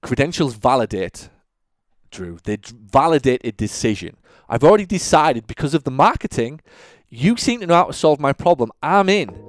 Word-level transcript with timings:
Credentials 0.00 0.54
validate, 0.54 1.28
Drew. 2.10 2.38
They 2.44 2.58
validate 2.72 3.40
a 3.44 3.52
decision. 3.52 4.16
I've 4.48 4.64
already 4.64 4.86
decided 4.86 5.46
because 5.46 5.74
of 5.74 5.84
the 5.84 5.90
marketing, 5.90 6.60
you 7.08 7.36
seem 7.36 7.60
to 7.60 7.66
know 7.66 7.74
how 7.74 7.84
to 7.84 7.92
solve 7.92 8.20
my 8.20 8.32
problem. 8.32 8.70
I'm 8.82 9.08
in. 9.08 9.48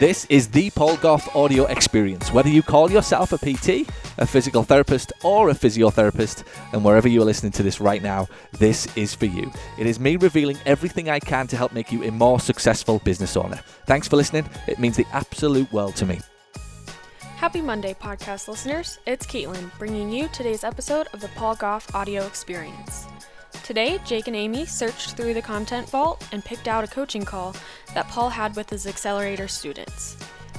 This 0.00 0.24
is 0.28 0.48
the 0.48 0.70
Paul 0.70 0.96
Gough 0.96 1.34
audio 1.36 1.66
experience. 1.66 2.32
Whether 2.32 2.48
you 2.48 2.62
call 2.62 2.90
yourself 2.90 3.32
a 3.32 3.38
PT, 3.38 3.88
a 4.18 4.26
physical 4.26 4.62
therapist, 4.62 5.12
or 5.22 5.50
a 5.50 5.54
physiotherapist, 5.54 6.44
and 6.72 6.84
wherever 6.84 7.08
you 7.08 7.20
are 7.22 7.24
listening 7.24 7.52
to 7.52 7.62
this 7.62 7.80
right 7.80 8.02
now, 8.02 8.28
this 8.58 8.86
is 8.96 9.14
for 9.14 9.26
you. 9.26 9.50
It 9.78 9.86
is 9.86 9.98
me 10.00 10.16
revealing 10.16 10.58
everything 10.66 11.08
I 11.08 11.20
can 11.20 11.46
to 11.48 11.56
help 11.56 11.72
make 11.72 11.92
you 11.92 12.04
a 12.04 12.10
more 12.10 12.40
successful 12.40 13.00
business 13.04 13.36
owner. 13.36 13.60
Thanks 13.86 14.08
for 14.08 14.16
listening. 14.16 14.48
It 14.66 14.78
means 14.78 14.96
the 14.96 15.06
absolute 15.12 15.72
world 15.72 15.96
to 15.96 16.06
me. 16.06 16.20
Happy 17.36 17.60
Monday, 17.60 17.94
podcast 17.94 18.48
listeners. 18.48 18.98
It's 19.06 19.26
Caitlin 19.26 19.70
bringing 19.78 20.10
you 20.10 20.28
today's 20.28 20.64
episode 20.64 21.08
of 21.12 21.20
the 21.20 21.28
Paul 21.28 21.54
Gough 21.56 21.94
audio 21.94 22.26
experience. 22.26 23.06
Today, 23.62 23.98
Jake 24.04 24.28
and 24.28 24.36
Amy 24.36 24.66
searched 24.66 25.16
through 25.16 25.34
the 25.34 25.42
content 25.42 25.88
vault 25.88 26.26
and 26.32 26.44
picked 26.44 26.68
out 26.68 26.84
a 26.84 26.86
coaching 26.86 27.24
call 27.24 27.54
that 27.94 28.08
Paul 28.08 28.30
had 28.30 28.56
with 28.56 28.70
his 28.70 28.86
accelerator 28.86 29.48
students. 29.48 30.16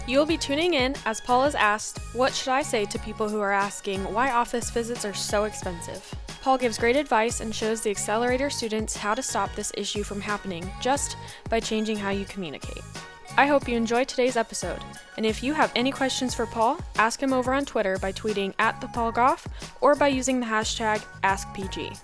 You 0.07 0.19
will 0.19 0.25
be 0.25 0.37
tuning 0.37 0.75
in 0.75 0.95
as 1.05 1.19
Paul 1.19 1.45
is 1.45 1.55
asked, 1.55 1.97
What 2.13 2.33
should 2.33 2.49
I 2.51 2.61
say 2.61 2.85
to 2.85 2.99
people 2.99 3.27
who 3.27 3.39
are 3.41 3.51
asking 3.51 4.01
why 4.13 4.31
office 4.31 4.69
visits 4.69 5.03
are 5.03 5.13
so 5.15 5.45
expensive? 5.45 6.13
Paul 6.41 6.59
gives 6.59 6.77
great 6.77 6.95
advice 6.95 7.39
and 7.41 7.53
shows 7.53 7.81
the 7.81 7.89
accelerator 7.89 8.51
students 8.51 8.95
how 8.95 9.15
to 9.15 9.23
stop 9.23 9.55
this 9.55 9.71
issue 9.75 10.03
from 10.03 10.21
happening 10.21 10.69
just 10.79 11.17
by 11.49 11.59
changing 11.59 11.97
how 11.97 12.11
you 12.11 12.25
communicate. 12.25 12.83
I 13.35 13.47
hope 13.47 13.67
you 13.67 13.75
enjoy 13.75 14.03
today's 14.03 14.37
episode. 14.37 14.79
And 15.17 15.25
if 15.25 15.41
you 15.41 15.53
have 15.55 15.71
any 15.75 15.91
questions 15.91 16.35
for 16.35 16.45
Paul, 16.45 16.77
ask 16.97 17.21
him 17.21 17.33
over 17.33 17.51
on 17.51 17.65
Twitter 17.65 17.97
by 17.97 18.11
tweeting 18.11 18.53
at 18.59 18.79
the 18.81 18.87
Paul 18.89 19.11
Gough 19.11 19.47
or 19.81 19.95
by 19.95 20.07
using 20.09 20.39
the 20.39 20.45
hashtag 20.45 21.03
AskPG. 21.23 21.97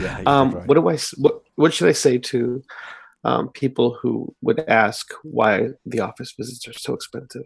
Yeah, 0.00 0.20
Um, 0.26 0.52
what 0.66 0.74
do 0.74 0.86
I 0.88 0.94
s- 0.94 1.14
what 1.16 1.42
what 1.56 1.72
should 1.74 1.88
I 1.88 1.92
say 1.92 2.16
to 2.18 2.62
um, 3.24 3.48
people 3.50 3.98
who 4.00 4.34
would 4.42 4.60
ask 4.68 5.12
why 5.22 5.68
the 5.84 6.00
office 6.00 6.32
visits 6.36 6.66
are 6.68 6.72
so 6.72 6.94
expensive? 6.94 7.44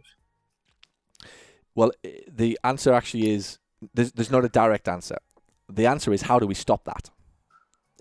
Well, 1.75 1.93
the 2.29 2.59
answer 2.63 2.93
actually 2.93 3.31
is 3.31 3.59
there's, 3.93 4.13
there's 4.13 4.31
not 4.31 4.45
a 4.45 4.49
direct 4.49 4.89
answer. 4.89 5.17
The 5.69 5.87
answer 5.87 6.13
is 6.13 6.23
how 6.23 6.39
do 6.39 6.47
we 6.47 6.55
stop 6.55 6.85
that? 6.85 7.11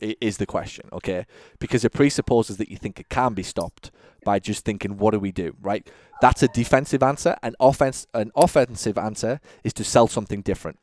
i- 0.03 0.17
the 0.37 0.45
question, 0.45 0.89
okay? 0.91 1.25
Because 1.59 1.85
it 1.85 1.91
presupposes 1.91 2.57
that 2.57 2.69
you 2.69 2.77
think 2.77 2.99
it 2.99 3.09
can 3.09 3.33
be 3.33 3.43
stopped 3.43 3.91
by 4.25 4.39
just 4.39 4.65
thinking, 4.65 4.97
what 4.97 5.11
do 5.11 5.19
we 5.19 5.31
do, 5.31 5.55
right? 5.61 5.87
That's 6.21 6.43
a 6.43 6.47
defensive 6.47 7.03
answer. 7.03 7.37
An 7.43 7.55
offense, 7.59 8.07
an 8.13 8.31
offensive 8.35 8.97
answer 8.97 9.39
is 9.63 9.73
to 9.73 9.83
sell 9.83 10.07
something 10.07 10.41
different. 10.41 10.79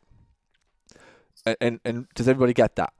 And 1.46 1.56
and, 1.60 1.80
and 1.84 2.06
does 2.14 2.28
everybody 2.28 2.52
get 2.52 2.76
that? 2.76 2.92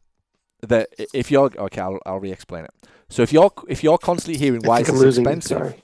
That 0.63 0.89
if 1.15 1.31
you're 1.31 1.51
okay, 1.57 1.81
I'll, 1.81 1.99
I'll 2.05 2.21
re-explain 2.21 2.65
it. 2.65 2.75
So 3.09 3.23
if 3.23 3.33
you're 3.33 3.53
if 3.69 3.83
you're 3.83 3.99
constantly 3.99 4.39
hearing 4.39 4.63
why 4.63 4.81
is 4.81 4.89
I'm 4.89 4.95
this 4.95 5.05
losing 5.05 5.25
expensive, 5.25 5.59
Sorry. 5.59 5.83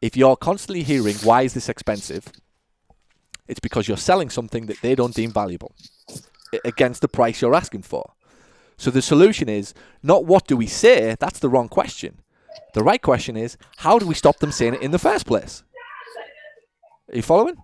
if 0.00 0.16
you're 0.16 0.36
constantly 0.36 0.82
hearing 0.82 1.16
why 1.22 1.42
is 1.42 1.54
this 1.54 1.68
expensive, 1.68 2.32
it's 3.46 3.60
because 3.60 3.88
you're 3.88 3.96
selling 3.96 4.30
something 4.30 4.66
that 4.66 4.80
they 4.82 4.94
don't 4.94 5.14
deem 5.14 5.30
valuable 5.30 5.72
against 6.64 7.02
the 7.02 7.08
price 7.08 7.40
you're 7.42 7.54
asking 7.54 7.82
for. 7.82 8.12
So 8.78 8.90
the 8.90 9.02
solution 9.02 9.48
is 9.48 9.74
not 10.02 10.24
what 10.24 10.46
do 10.46 10.56
we 10.56 10.66
say, 10.66 11.14
that's 11.18 11.38
the 11.38 11.48
wrong 11.48 11.68
question. 11.68 12.20
The 12.74 12.82
right 12.82 13.00
question 13.00 13.36
is 13.36 13.56
how 13.78 13.98
do 13.98 14.06
we 14.06 14.14
stop 14.14 14.38
them 14.38 14.52
saying 14.52 14.74
it 14.74 14.82
in 14.82 14.90
the 14.90 14.98
first 14.98 15.26
place? 15.26 15.62
Are 17.12 17.16
you 17.16 17.22
following? 17.22 17.56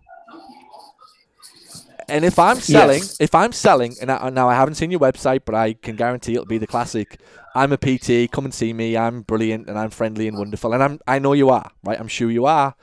And 2.12 2.24
if 2.24 2.38
I'm 2.38 2.60
selling, 2.60 2.98
Yes. 2.98 3.17
if 3.20 3.34
I'm 3.34 3.52
selling, 3.52 3.96
and 4.00 4.11
I, 4.11 4.28
now 4.28 4.48
I 4.48 4.55
haven't 4.55 4.74
seen 4.74 4.90
your 4.90 5.00
website, 5.00 5.40
but 5.46 5.55
I 5.55 5.73
can 5.73 5.96
guarantee 5.96 6.34
it'll 6.34 6.45
be 6.45 6.58
the 6.58 6.67
classic. 6.67 7.18
I'm 7.55 7.73
a 7.73 7.78
PT. 7.78 8.30
Come 8.30 8.45
and 8.45 8.52
see 8.55 8.73
me. 8.73 8.96
I'm 8.96 9.23
brilliant 9.23 9.68
and 9.68 9.78
I'm 9.78 9.90
friendly 9.90 10.28
and 10.28 10.36
wonderful, 10.36 10.73
and 10.74 10.83
I'm 10.83 11.00
I 11.06 11.18
know 11.18 11.33
you 11.33 11.48
are, 11.48 11.70
right? 11.83 11.98
I'm 11.98 12.08
sure 12.08 12.30
you 12.30 12.45
are, 12.46 12.74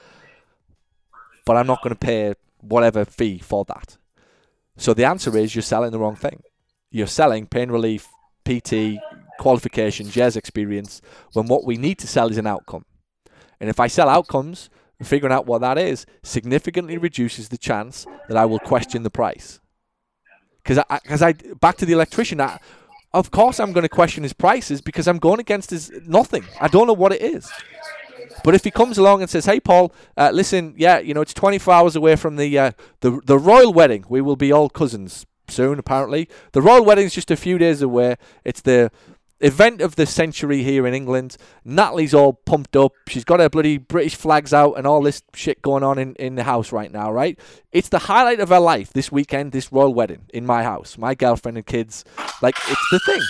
but 1.46 1.58
I'm 1.58 1.68
not 1.68 1.82
going 1.84 1.94
to 1.96 2.00
pay 2.00 2.34
whatever 2.62 3.06
fee 3.06 3.40
for 3.40 3.66
that. 3.66 3.98
So 4.78 4.94
the 4.94 5.06
answer 5.06 5.36
is 5.38 5.54
you're 5.56 5.62
selling 5.62 5.92
the 5.92 6.00
wrong 6.00 6.16
thing. 6.16 6.42
You're 6.92 7.08
selling 7.22 7.46
pain 7.46 7.70
relief, 7.70 8.08
PT, 8.46 8.98
qualifications, 9.38 10.16
years 10.16 10.36
experience, 10.36 11.02
when 11.34 11.46
what 11.48 11.66
we 11.66 11.78
need 11.78 12.00
to 12.00 12.08
sell 12.08 12.30
is 12.32 12.38
an 12.38 12.48
outcome. 12.48 12.86
And 13.60 13.70
if 13.70 13.80
I 13.80 13.88
sell 13.88 14.10
outcomes, 14.10 14.70
figuring 15.04 15.34
out 15.34 15.46
what 15.46 15.62
that 15.62 15.78
is 15.78 16.06
significantly 16.24 16.98
reduces 16.98 17.50
the 17.50 17.58
chance 17.58 18.06
that 18.28 18.38
I 18.38 18.46
will 18.46 18.60
question 18.60 19.04
the 19.04 19.10
price. 19.10 19.60
Because 20.64 20.84
I, 20.90 21.00
because 21.02 21.22
I, 21.22 21.34
back 21.34 21.78
to 21.78 21.86
the 21.86 21.94
electrician, 21.94 22.42
I, 22.42 22.60
of 23.14 23.32
course 23.32 23.60
I'm 23.60 23.72
going 23.72 23.84
to 23.84 23.90
question 23.90 24.24
his 24.24 24.34
prices 24.34 24.82
because 24.82 25.08
I'm 25.08 25.18
going 25.18 25.40
against 25.40 25.72
his 25.72 25.92
nothing. 26.06 26.46
I 26.60 26.68
don't 26.68 26.88
know 26.88 26.94
what 26.94 27.14
it 27.14 27.22
is. 27.22 27.50
But 28.44 28.56
if 28.56 28.64
he 28.64 28.72
comes 28.72 28.98
along 28.98 29.22
and 29.22 29.30
says, 29.30 29.46
"Hey, 29.46 29.60
Paul, 29.60 29.94
uh, 30.16 30.32
listen, 30.34 30.74
yeah, 30.78 31.00
you 31.00 31.14
know, 31.14 31.22
it's 31.22 31.34
24 31.34 31.74
hours 31.74 31.96
away 31.96 32.16
from 32.16 32.36
the 32.36 32.58
uh, 32.58 32.72
the 33.02 33.20
the 33.26 33.38
royal 33.38 33.74
wedding. 33.74 34.06
We 34.08 34.22
will 34.22 34.36
be 34.36 34.52
all 34.52 34.70
cousins 34.70 35.26
soon. 35.50 35.80
Apparently, 35.80 36.30
the 36.54 36.62
royal 36.62 36.86
wedding's 36.86 37.14
just 37.14 37.32
a 37.32 37.36
few 37.36 37.58
days 37.58 37.82
away. 37.82 38.16
It's 38.44 38.62
the 38.62 38.92
event 39.42 39.82
of 39.82 39.96
the 39.96 40.06
century 40.06 40.64
here 40.64 40.86
in 40.86 40.94
England. 40.94 41.38
Natalie's 41.64 42.14
all 42.14 42.34
pumped 42.34 42.76
up. 42.76 42.94
She's 43.08 43.24
got 43.24 43.40
her 43.40 43.50
bloody 43.50 43.78
British 43.78 44.16
flags 44.16 44.54
out 44.54 44.74
and 44.74 44.86
all 44.86 45.02
this 45.02 45.24
shit 45.34 45.62
going 45.62 45.84
on 45.84 45.98
in, 45.98 46.16
in 46.16 46.36
the 46.36 46.44
house 46.44 46.72
right 46.72 46.92
now, 46.92 47.12
right? 47.12 47.40
It's 47.72 47.90
the 47.90 48.00
highlight 48.00 48.40
of 48.40 48.50
her 48.50 48.60
life 48.60 48.92
this 48.94 49.12
weekend, 49.12 49.52
this 49.52 49.72
royal 49.72 49.94
wedding 49.94 50.26
in 50.34 50.46
my 50.46 50.64
house. 50.64 50.98
My 50.98 51.16
girlfriend 51.16 51.58
and 51.58 51.66
kids. 51.66 52.04
Like, 52.42 52.56
it's 52.68 52.88
the 52.92 53.00
thing. 53.00 53.22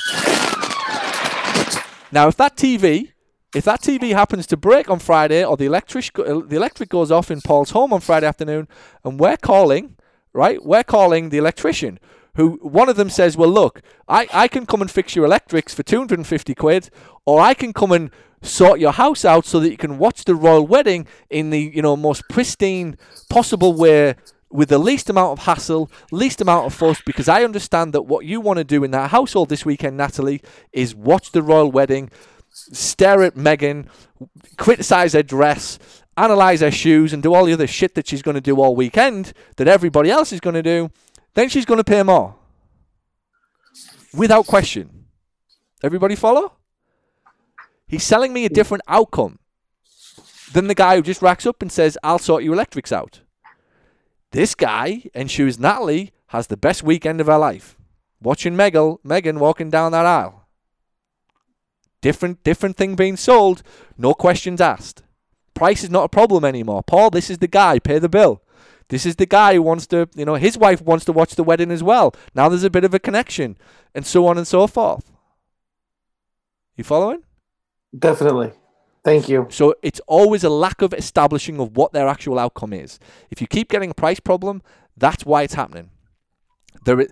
Now, 2.11 2.27
if 2.27 2.37
that 2.37 2.55
TV, 2.55 3.11
if 3.55 3.65
that 3.65 3.81
TV 3.81 4.13
happens 4.13 4.47
to 4.47 4.57
break 4.57 4.89
on 4.89 4.99
Friday, 4.99 5.45
or 5.45 5.57
the 5.57 5.65
electric 5.65 6.13
the 6.13 6.55
electric 6.55 6.89
goes 6.89 7.11
off 7.11 7.29
in 7.29 7.41
Paul's 7.41 7.71
home 7.71 7.93
on 7.93 8.01
Friday 8.01 8.25
afternoon, 8.25 8.67
and 9.03 9.19
we're 9.19 9.37
calling, 9.37 9.95
right? 10.33 10.63
We're 10.63 10.83
calling 10.83 11.29
the 11.29 11.37
electrician. 11.37 11.99
Who 12.35 12.59
one 12.61 12.89
of 12.89 12.95
them 12.95 13.09
says, 13.09 13.35
"Well, 13.35 13.49
look, 13.49 13.81
I, 14.07 14.27
I 14.33 14.47
can 14.47 14.65
come 14.65 14.81
and 14.81 14.89
fix 14.89 15.15
your 15.15 15.25
electrics 15.25 15.73
for 15.73 15.83
250 15.83 16.55
quid, 16.55 16.89
or 17.25 17.39
I 17.39 17.53
can 17.53 17.73
come 17.73 17.91
and 17.91 18.11
sort 18.41 18.79
your 18.79 18.93
house 18.93 19.25
out 19.25 19.45
so 19.45 19.59
that 19.59 19.71
you 19.71 19.77
can 19.77 19.97
watch 19.97 20.23
the 20.23 20.35
royal 20.35 20.65
wedding 20.65 21.07
in 21.29 21.49
the 21.49 21.59
you 21.59 21.81
know 21.81 21.95
most 21.95 22.23
pristine 22.29 22.97
possible 23.29 23.73
way." 23.73 24.15
With 24.51 24.69
the 24.69 24.79
least 24.79 25.11
amount 25.11 25.37
of 25.37 25.45
hassle, 25.45 25.91
least 26.11 26.41
amount 26.41 26.65
of 26.65 26.73
fuss, 26.73 27.03
because 27.05 27.29
I 27.29 27.43
understand 27.43 27.93
that 27.93 28.07
what 28.07 28.25
you 28.25 28.41
want 28.41 28.57
to 28.57 28.63
do 28.63 28.83
in 28.83 28.89
that 28.89 29.11
household 29.11 29.49
this 29.49 29.63
weekend, 29.63 29.95
Natalie, 29.95 30.41
is 30.73 30.95
watch 30.95 31.33
the 31.33 31.43
royal 31.43 31.71
wedding, 31.71 32.09
stare 32.51 33.21
at 33.21 33.35
Meghan, 33.35 33.85
criticize 34.57 35.13
her 35.13 35.21
dress, 35.21 35.77
analyze 36.17 36.61
her 36.61 36.71
shoes, 36.71 37.13
and 37.13 37.23
do 37.23 37.33
all 37.33 37.45
the 37.45 37.53
other 37.53 37.67
shit 37.67 37.95
that 37.95 38.07
she's 38.07 38.21
going 38.21 38.35
to 38.35 38.41
do 38.41 38.59
all 38.59 38.75
weekend 38.75 39.33
that 39.57 39.67
everybody 39.67 40.09
else 40.09 40.33
is 40.33 40.39
going 40.39 40.55
to 40.55 40.63
do, 40.63 40.89
then 41.33 41.49
she's 41.49 41.65
going 41.65 41.77
to 41.77 41.83
pay 41.83 42.03
more. 42.03 42.35
Without 44.13 44.47
question. 44.47 45.05
Everybody 45.83 46.15
follow? 46.15 46.53
He's 47.87 48.03
selling 48.03 48.33
me 48.33 48.45
a 48.45 48.49
different 48.49 48.83
outcome 48.87 49.39
than 50.53 50.67
the 50.67 50.75
guy 50.75 50.95
who 50.95 51.01
just 51.01 51.21
racks 51.21 51.45
up 51.45 51.61
and 51.61 51.71
says, 51.71 51.97
I'll 52.03 52.19
sort 52.19 52.43
your 52.43 52.53
electrics 52.53 52.91
out. 52.91 53.21
This 54.31 54.53
guy 54.55 55.03
ensures 55.15 55.59
Natalie 55.59 56.11
has 56.27 56.47
the 56.47 56.57
best 56.57 56.83
weekend 56.83 57.19
of 57.21 57.27
her 57.27 57.37
life. 57.37 57.77
Watching 58.21 58.53
Meghan, 58.53 59.01
Meghan 59.01 59.39
walking 59.39 59.69
down 59.69 59.91
that 59.93 60.05
aisle. 60.05 60.47
Different, 62.01 62.43
different 62.43 62.77
thing 62.77 62.95
being 62.95 63.17
sold, 63.17 63.63
no 63.97 64.13
questions 64.13 64.61
asked. 64.61 65.03
Price 65.53 65.83
is 65.83 65.89
not 65.89 66.05
a 66.05 66.09
problem 66.09 66.45
anymore. 66.45 66.83
Paul, 66.83 67.09
this 67.09 67.29
is 67.29 67.39
the 67.39 67.47
guy, 67.47 67.79
pay 67.79 67.99
the 67.99 68.07
bill. 68.07 68.41
This 68.89 69.05
is 69.05 69.15
the 69.15 69.25
guy 69.25 69.53
who 69.53 69.61
wants 69.61 69.87
to, 69.87 70.09
you 70.15 70.25
know, 70.25 70.35
his 70.35 70.57
wife 70.57 70.81
wants 70.81 71.05
to 71.05 71.13
watch 71.13 71.35
the 71.35 71.43
wedding 71.43 71.71
as 71.71 71.83
well. 71.83 72.13
Now 72.33 72.49
there's 72.49 72.63
a 72.63 72.69
bit 72.69 72.83
of 72.83 72.93
a 72.93 72.99
connection, 72.99 73.57
and 73.95 74.05
so 74.05 74.27
on 74.27 74.37
and 74.37 74.47
so 74.47 74.67
forth. 74.67 75.11
You 76.75 76.83
following? 76.83 77.23
Definitely. 77.97 78.51
Thank 79.03 79.29
you. 79.29 79.47
So 79.49 79.75
it's 79.81 80.01
always 80.07 80.43
a 80.43 80.49
lack 80.49 80.81
of 80.81 80.93
establishing 80.93 81.59
of 81.59 81.77
what 81.77 81.93
their 81.93 82.07
actual 82.07 82.37
outcome 82.37 82.73
is. 82.73 82.99
If 83.29 83.41
you 83.41 83.47
keep 83.47 83.69
getting 83.69 83.91
a 83.91 83.93
price 83.93 84.19
problem, 84.19 84.61
that's 84.97 85.25
why 85.25 85.43
it's 85.43 85.53
happening. 85.53 85.91
There, 86.85 87.07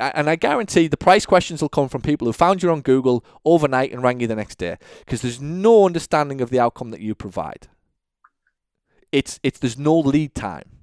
and 0.00 0.28
I 0.28 0.36
guarantee 0.36 0.88
the 0.88 0.96
price 0.96 1.26
questions 1.26 1.60
will 1.60 1.68
come 1.68 1.88
from 1.88 2.02
people 2.02 2.26
who 2.26 2.32
found 2.32 2.62
you 2.62 2.70
on 2.70 2.80
Google 2.80 3.24
overnight 3.44 3.92
and 3.92 4.02
rang 4.02 4.20
you 4.20 4.26
the 4.26 4.36
next 4.36 4.58
day 4.58 4.76
because 5.00 5.22
there's 5.22 5.40
no 5.40 5.86
understanding 5.86 6.40
of 6.40 6.50
the 6.50 6.60
outcome 6.60 6.90
that 6.90 7.00
you 7.00 7.14
provide. 7.14 7.68
It's 9.12 9.38
it's 9.42 9.58
there's 9.58 9.78
no 9.78 9.98
lead 9.98 10.34
time. 10.34 10.73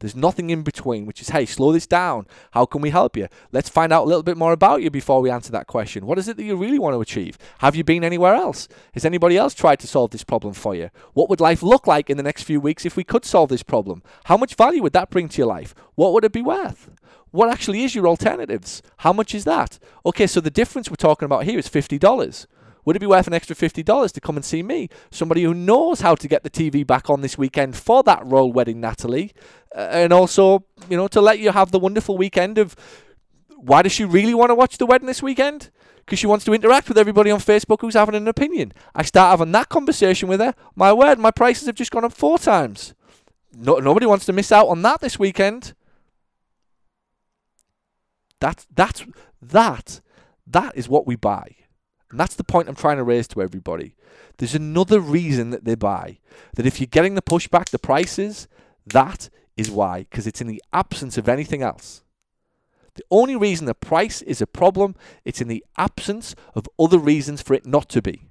There's 0.00 0.16
nothing 0.16 0.50
in 0.50 0.62
between, 0.62 1.06
which 1.06 1.20
is, 1.20 1.28
hey, 1.28 1.44
slow 1.46 1.72
this 1.72 1.86
down. 1.86 2.26
How 2.52 2.64
can 2.64 2.80
we 2.80 2.90
help 2.90 3.16
you? 3.16 3.28
Let's 3.52 3.68
find 3.68 3.92
out 3.92 4.04
a 4.04 4.06
little 4.06 4.22
bit 4.22 4.38
more 4.38 4.52
about 4.52 4.82
you 4.82 4.90
before 4.90 5.20
we 5.20 5.30
answer 5.30 5.52
that 5.52 5.66
question. 5.66 6.06
What 6.06 6.18
is 6.18 6.26
it 6.26 6.38
that 6.38 6.44
you 6.44 6.56
really 6.56 6.78
want 6.78 6.94
to 6.94 7.00
achieve? 7.00 7.36
Have 7.58 7.76
you 7.76 7.84
been 7.84 8.02
anywhere 8.02 8.34
else? 8.34 8.66
Has 8.94 9.04
anybody 9.04 9.36
else 9.36 9.54
tried 9.54 9.78
to 9.80 9.86
solve 9.86 10.10
this 10.10 10.24
problem 10.24 10.54
for 10.54 10.74
you? 10.74 10.90
What 11.12 11.28
would 11.28 11.40
life 11.40 11.62
look 11.62 11.86
like 11.86 12.08
in 12.08 12.16
the 12.16 12.22
next 12.22 12.44
few 12.44 12.60
weeks 12.60 12.86
if 12.86 12.96
we 12.96 13.04
could 13.04 13.26
solve 13.26 13.50
this 13.50 13.62
problem? 13.62 14.02
How 14.24 14.38
much 14.38 14.54
value 14.54 14.82
would 14.82 14.94
that 14.94 15.10
bring 15.10 15.28
to 15.28 15.38
your 15.38 15.46
life? 15.46 15.74
What 15.94 16.14
would 16.14 16.24
it 16.24 16.32
be 16.32 16.42
worth? 16.42 16.90
What 17.30 17.50
actually 17.50 17.84
is 17.84 17.94
your 17.94 18.08
alternatives? 18.08 18.82
How 18.98 19.12
much 19.12 19.34
is 19.34 19.44
that? 19.44 19.78
Okay, 20.04 20.26
so 20.26 20.40
the 20.40 20.50
difference 20.50 20.90
we're 20.90 20.96
talking 20.96 21.26
about 21.26 21.44
here 21.44 21.58
is 21.58 21.68
$50. 21.68 22.46
Would 22.84 22.96
it 22.96 23.00
be 23.00 23.06
worth 23.06 23.26
an 23.26 23.34
extra 23.34 23.54
$50 23.54 24.12
to 24.12 24.20
come 24.20 24.36
and 24.36 24.44
see 24.44 24.62
me? 24.62 24.88
Somebody 25.10 25.42
who 25.42 25.54
knows 25.54 26.00
how 26.00 26.14
to 26.14 26.28
get 26.28 26.42
the 26.42 26.50
TV 26.50 26.86
back 26.86 27.10
on 27.10 27.20
this 27.20 27.36
weekend 27.36 27.76
for 27.76 28.02
that 28.04 28.24
royal 28.24 28.52
wedding, 28.52 28.80
Natalie. 28.80 29.32
Uh, 29.74 29.88
and 29.90 30.12
also, 30.12 30.64
you 30.88 30.96
know, 30.96 31.08
to 31.08 31.20
let 31.20 31.38
you 31.38 31.52
have 31.52 31.70
the 31.70 31.78
wonderful 31.78 32.16
weekend 32.16 32.58
of 32.58 32.74
why 33.56 33.82
does 33.82 33.92
she 33.92 34.04
really 34.04 34.34
want 34.34 34.50
to 34.50 34.54
watch 34.54 34.78
the 34.78 34.86
wedding 34.86 35.06
this 35.06 35.22
weekend? 35.22 35.70
Because 35.98 36.18
she 36.18 36.26
wants 36.26 36.44
to 36.46 36.54
interact 36.54 36.88
with 36.88 36.98
everybody 36.98 37.30
on 37.30 37.38
Facebook 37.38 37.82
who's 37.82 37.94
having 37.94 38.14
an 38.14 38.26
opinion. 38.26 38.72
I 38.94 39.02
start 39.02 39.38
having 39.38 39.52
that 39.52 39.68
conversation 39.68 40.28
with 40.28 40.40
her. 40.40 40.54
My 40.74 40.92
word, 40.92 41.18
my 41.18 41.30
prices 41.30 41.66
have 41.66 41.74
just 41.74 41.90
gone 41.90 42.04
up 42.04 42.12
four 42.12 42.38
times. 42.38 42.94
No, 43.52 43.76
nobody 43.76 44.06
wants 44.06 44.26
to 44.26 44.32
miss 44.32 44.50
out 44.50 44.68
on 44.68 44.82
that 44.82 45.00
this 45.00 45.18
weekend. 45.18 45.74
That, 48.40 48.64
that's, 48.74 49.04
that, 49.42 50.00
that 50.46 50.76
is 50.76 50.88
what 50.88 51.06
we 51.06 51.16
buy. 51.16 51.56
And 52.10 52.18
that's 52.18 52.34
the 52.34 52.44
point 52.44 52.68
I'm 52.68 52.74
trying 52.74 52.96
to 52.96 53.04
raise 53.04 53.28
to 53.28 53.42
everybody. 53.42 53.94
There's 54.38 54.54
another 54.54 55.00
reason 55.00 55.50
that 55.50 55.64
they 55.64 55.74
buy. 55.74 56.18
That 56.54 56.66
if 56.66 56.80
you're 56.80 56.86
getting 56.86 57.14
the 57.14 57.22
pushback, 57.22 57.68
the 57.70 57.78
prices, 57.78 58.48
that 58.86 59.28
is 59.56 59.70
why. 59.70 60.00
Because 60.10 60.26
it's 60.26 60.40
in 60.40 60.46
the 60.48 60.62
absence 60.72 61.16
of 61.18 61.28
anything 61.28 61.62
else. 61.62 62.02
The 62.94 63.04
only 63.10 63.36
reason 63.36 63.66
the 63.66 63.74
price 63.74 64.20
is 64.22 64.40
a 64.40 64.46
problem, 64.46 64.96
it's 65.24 65.40
in 65.40 65.46
the 65.48 65.64
absence 65.78 66.34
of 66.54 66.68
other 66.78 66.98
reasons 66.98 67.40
for 67.40 67.54
it 67.54 67.64
not 67.64 67.88
to 67.90 68.02
be. 68.02 68.26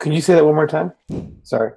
Can 0.00 0.12
you 0.12 0.20
say 0.20 0.34
that 0.34 0.44
one 0.44 0.54
more 0.54 0.66
time? 0.66 0.92
Sorry. 1.42 1.72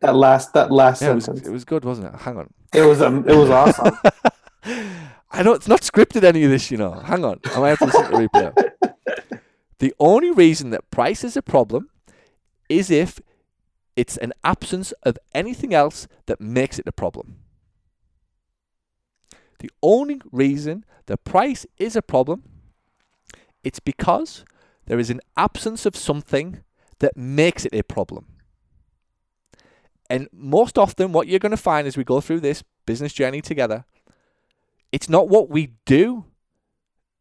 That 0.00 0.14
last 0.16 0.52
that 0.54 0.70
last 0.70 1.00
Yeah, 1.00 1.12
it 1.12 1.14
was, 1.14 1.24
sentence. 1.24 1.46
it 1.46 1.50
was 1.50 1.64
good, 1.64 1.84
wasn't 1.84 2.12
it? 2.14 2.20
Hang 2.20 2.36
on. 2.36 2.52
It 2.74 2.82
was 2.82 3.00
um, 3.00 3.26
it 3.28 3.34
was 3.34 3.48
awesome. 3.48 3.96
I 5.36 5.42
know 5.42 5.52
it's 5.52 5.68
not 5.68 5.82
scripted 5.82 6.24
any 6.24 6.44
of 6.44 6.50
this, 6.50 6.70
you 6.70 6.78
know. 6.78 6.92
Hang 6.92 7.22
on. 7.22 7.40
I 7.44 7.60
might 7.60 7.68
have 7.68 7.78
to 7.80 7.84
listen 7.86 8.04
to 8.04 8.10
the 8.10 8.28
replay. 8.28 8.72
The 9.78 9.94
only 10.00 10.30
reason 10.30 10.70
that 10.70 10.90
price 10.90 11.22
is 11.22 11.36
a 11.36 11.42
problem 11.42 11.90
is 12.66 12.90
if 12.90 13.20
it's 13.94 14.16
an 14.16 14.32
absence 14.42 14.92
of 15.02 15.18
anything 15.34 15.74
else 15.74 16.08
that 16.24 16.40
makes 16.40 16.78
it 16.78 16.86
a 16.86 16.92
problem. 16.92 17.36
The 19.58 19.70
only 19.82 20.22
reason 20.32 20.86
the 21.04 21.18
price 21.18 21.66
is 21.76 21.94
a 21.94 22.00
problem, 22.00 22.44
it's 23.62 23.80
because 23.80 24.46
there 24.86 24.98
is 24.98 25.10
an 25.10 25.20
absence 25.36 25.84
of 25.84 25.94
something 25.94 26.62
that 27.00 27.14
makes 27.14 27.66
it 27.66 27.74
a 27.74 27.82
problem. 27.82 28.24
And 30.08 30.28
most 30.32 30.78
often, 30.78 31.12
what 31.12 31.28
you're 31.28 31.38
going 31.38 31.50
to 31.50 31.58
find 31.58 31.86
as 31.86 31.98
we 31.98 32.04
go 32.04 32.22
through 32.22 32.40
this 32.40 32.64
business 32.86 33.12
journey 33.12 33.42
together, 33.42 33.84
it's 34.96 35.10
not 35.10 35.28
what 35.28 35.50
we 35.50 35.74
do 35.84 36.24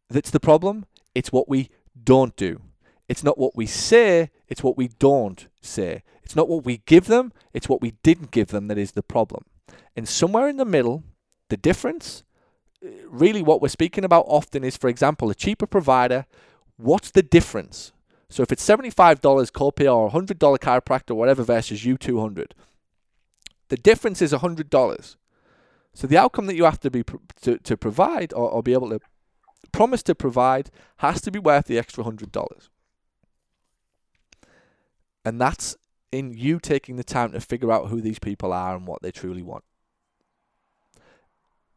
that's 0.09 0.31
the 0.31 0.39
problem, 0.39 0.85
it's 1.13 1.33
what 1.33 1.49
we 1.49 1.69
don't 2.01 2.33
do. 2.37 2.61
It's 3.09 3.21
not 3.21 3.37
what 3.37 3.53
we 3.53 3.65
say, 3.65 4.31
it's 4.47 4.63
what 4.63 4.77
we 4.77 4.87
don't 4.87 5.49
say. 5.59 6.03
It's 6.23 6.37
not 6.37 6.47
what 6.47 6.63
we 6.63 6.77
give 6.85 7.07
them, 7.07 7.33
it's 7.53 7.67
what 7.67 7.81
we 7.81 7.91
didn't 8.01 8.31
give 8.31 8.47
them 8.47 8.69
that 8.69 8.77
is 8.77 8.93
the 8.93 9.03
problem. 9.03 9.43
And 9.93 10.07
somewhere 10.07 10.47
in 10.47 10.55
the 10.55 10.63
middle, 10.63 11.03
the 11.49 11.57
difference, 11.57 12.23
uh, 12.81 12.91
really 13.09 13.43
what 13.43 13.61
we're 13.61 13.67
speaking 13.67 14.05
about 14.05 14.23
often 14.25 14.63
is, 14.63 14.77
for 14.77 14.87
example, 14.87 15.29
a 15.29 15.35
cheaper 15.35 15.67
provider. 15.67 16.27
What's 16.77 17.11
the 17.11 17.23
difference? 17.23 17.91
So 18.29 18.41
if 18.41 18.53
it's 18.53 18.65
$75 18.65 19.19
copay 19.51 19.93
or 19.93 20.11
$100 20.11 20.59
chiropractor, 20.59 21.13
whatever, 21.13 21.43
versus 21.43 21.83
U200, 21.83 22.51
the 23.67 23.77
difference 23.77 24.21
is 24.21 24.31
$100. 24.31 25.15
So 25.95 26.07
the 26.07 26.17
outcome 26.17 26.45
that 26.47 26.55
you 26.55 26.65
have 26.65 26.79
to 26.81 26.91
be 26.91 27.03
pr- 27.03 27.15
to, 27.41 27.57
to 27.57 27.77
provide 27.77 28.33
or, 28.33 28.49
or 28.51 28.61
be 28.61 28.73
able 28.73 28.89
to 28.89 28.99
promise 29.71 30.03
to 30.03 30.13
provide 30.13 30.69
has 30.97 31.21
to 31.21 31.31
be 31.31 31.39
worth 31.39 31.65
the 31.65 31.79
extra 31.79 32.03
hundred 32.03 32.33
dollars. 32.33 32.69
And 35.23 35.39
that's 35.39 35.77
in 36.11 36.33
you 36.33 36.59
taking 36.59 36.97
the 36.97 37.03
time 37.03 37.31
to 37.31 37.39
figure 37.39 37.71
out 37.71 37.87
who 37.87 38.01
these 38.01 38.19
people 38.19 38.51
are 38.51 38.75
and 38.75 38.85
what 38.85 39.01
they 39.01 39.11
truly 39.11 39.41
want. 39.41 39.63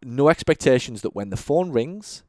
No 0.03 0.29
expectations 0.29 1.03
that 1.03 1.15
when 1.15 1.31
the 1.31 1.37
phone 1.37 1.71
rings 1.71 2.25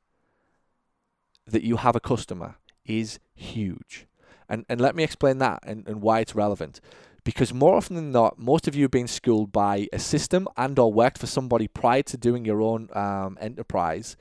that 1.47 1.63
you 1.63 1.77
have 1.77 1.95
a 1.95 1.99
customer 1.99 2.55
is 2.85 3.19
huge. 3.33 4.05
And 4.47 4.63
and 4.69 4.79
let 4.79 4.95
me 4.95 5.03
explain 5.03 5.39
that 5.39 5.59
and, 5.63 5.87
and 5.87 6.01
why 6.01 6.19
it's 6.19 6.35
relevant 6.35 6.81
because 7.29 7.53
more 7.53 7.75
often 7.75 7.95
than 7.95 8.11
not, 8.11 8.39
most 8.39 8.67
of 8.67 8.73
you 8.75 8.85
have 8.85 8.91
been 8.91 9.07
schooled 9.07 9.51
by 9.51 9.87
a 9.93 9.99
system 9.99 10.47
and 10.57 10.79
or 10.79 10.91
worked 10.91 11.19
for 11.19 11.27
somebody 11.27 11.67
prior 11.67 12.01
to 12.01 12.17
doing 12.17 12.43
your 12.43 12.59
own 12.59 12.89
um, 12.93 13.37
enterprise 13.39 14.17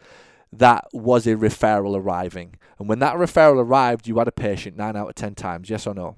that 0.52 0.86
was 0.92 1.26
a 1.26 1.34
referral 1.34 1.96
arriving. 1.96 2.56
And 2.78 2.86
when 2.86 2.98
that 2.98 3.14
referral 3.14 3.64
arrived, 3.64 4.06
you 4.06 4.18
had 4.18 4.28
a 4.28 4.32
patient 4.32 4.76
nine 4.76 4.94
out 4.94 5.08
of 5.08 5.14
ten 5.14 5.34
times, 5.34 5.70
yes 5.70 5.86
or 5.86 5.94
no? 5.94 6.16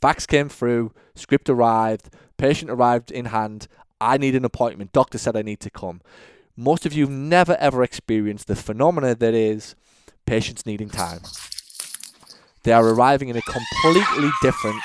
Fax 0.00 0.24
came 0.24 0.48
through, 0.48 0.94
script 1.14 1.50
arrived, 1.50 2.08
patient 2.38 2.70
arrived 2.70 3.10
in 3.10 3.26
hand. 3.26 3.68
I 4.00 4.16
need 4.16 4.34
an 4.34 4.46
appointment. 4.46 4.94
Doctor 4.94 5.18
said 5.18 5.36
I 5.36 5.42
need 5.42 5.60
to 5.60 5.70
come. 5.70 6.00
Most 6.56 6.86
of 6.86 6.94
you 6.94 7.04
have 7.04 7.14
never 7.14 7.56
ever 7.60 7.82
experienced 7.82 8.46
the 8.46 8.56
phenomena 8.56 9.14
that 9.14 9.34
is 9.34 9.74
patients 10.24 10.64
needing 10.64 10.88
time. 10.88 11.20
They 12.62 12.72
are 12.72 12.88
arriving 12.88 13.28
in 13.28 13.36
a 13.36 13.42
completely 13.42 14.30
different 14.40 14.80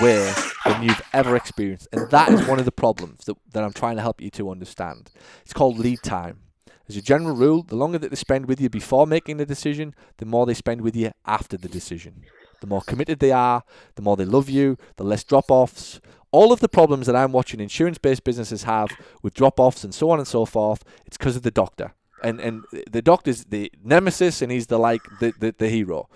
way 0.00 0.32
than 0.64 0.82
you've 0.82 1.02
ever 1.12 1.36
experienced. 1.36 1.88
And 1.92 2.10
that 2.10 2.32
is 2.32 2.46
one 2.46 2.58
of 2.58 2.64
the 2.64 2.72
problems 2.72 3.24
that, 3.26 3.36
that 3.52 3.64
I'm 3.64 3.72
trying 3.72 3.96
to 3.96 4.02
help 4.02 4.20
you 4.20 4.30
to 4.30 4.50
understand. 4.50 5.10
It's 5.42 5.52
called 5.52 5.78
lead 5.78 6.02
time. 6.02 6.40
As 6.88 6.96
a 6.96 7.02
general 7.02 7.34
rule, 7.34 7.62
the 7.62 7.76
longer 7.76 7.98
that 7.98 8.10
they 8.10 8.16
spend 8.16 8.46
with 8.46 8.60
you 8.60 8.70
before 8.70 9.06
making 9.06 9.38
the 9.38 9.46
decision, 9.46 9.94
the 10.18 10.26
more 10.26 10.46
they 10.46 10.54
spend 10.54 10.82
with 10.82 10.94
you 10.94 11.10
after 11.24 11.56
the 11.56 11.68
decision. 11.68 12.22
The 12.60 12.66
more 12.68 12.80
committed 12.80 13.18
they 13.18 13.32
are, 13.32 13.64
the 13.96 14.02
more 14.02 14.16
they 14.16 14.24
love 14.24 14.48
you, 14.48 14.78
the 14.96 15.04
less 15.04 15.24
drop 15.24 15.50
offs. 15.50 16.00
All 16.30 16.52
of 16.52 16.60
the 16.60 16.68
problems 16.68 17.06
that 17.06 17.16
I'm 17.16 17.32
watching 17.32 17.60
insurance 17.60 17.98
based 17.98 18.24
businesses 18.24 18.64
have 18.64 18.88
with 19.22 19.34
drop 19.34 19.58
offs 19.58 19.84
and 19.84 19.94
so 19.94 20.10
on 20.10 20.18
and 20.18 20.28
so 20.28 20.44
forth, 20.44 20.84
it's 21.06 21.16
because 21.16 21.36
of 21.36 21.42
the 21.42 21.50
doctor. 21.50 21.92
And 22.22 22.40
and 22.40 22.64
the 22.90 23.02
doctor's 23.02 23.44
the 23.44 23.70
nemesis 23.82 24.40
and 24.40 24.50
he's 24.50 24.68
the 24.68 24.78
like 24.78 25.02
the, 25.20 25.32
the, 25.38 25.54
the 25.56 25.68
hero. 25.68 26.08